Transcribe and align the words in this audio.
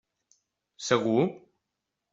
Segur? 0.87 1.23